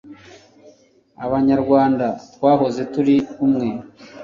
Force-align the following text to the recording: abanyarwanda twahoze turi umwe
abanyarwanda 1.25 2.07
twahoze 2.33 2.81
turi 2.93 3.15
umwe 3.45 3.67